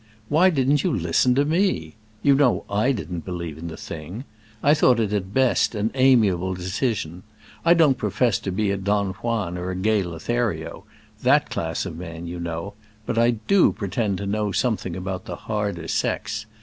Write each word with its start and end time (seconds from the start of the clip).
Why 0.29 0.49
didn't 0.49 0.83
you 0.83 0.91
listen 0.91 1.35
to 1.35 1.45
me? 1.45 1.93
You 2.23 2.33
know 2.33 2.65
I 2.67 2.91
didn't 2.91 3.23
believe 3.23 3.59
in 3.59 3.67
the 3.67 3.77
thing. 3.77 4.23
I 4.63 4.73
thought 4.73 4.99
it 4.99 5.03
at 5.13 5.21
the 5.21 5.21
best 5.21 5.75
an 5.75 5.91
amiable 5.93 6.55
delusion. 6.55 7.21
I 7.63 7.75
don't 7.75 7.99
profess 7.99 8.39
to 8.39 8.51
be 8.51 8.71
a 8.71 8.77
Don 8.77 9.13
Juan 9.13 9.59
or 9.59 9.69
a 9.69 9.75
gay 9.75 10.01
Lothario,—that 10.01 11.51
class 11.51 11.85
of 11.85 11.99
man, 11.99 12.25
you 12.25 12.39
know; 12.39 12.73
but 13.05 13.19
I 13.19 13.29
do 13.29 13.71
pretend 13.73 14.17
to 14.17 14.25
know 14.25 14.51
something 14.51 14.95
about 14.95 15.25
the 15.25 15.35
harder 15.35 15.87
sex. 15.87 16.47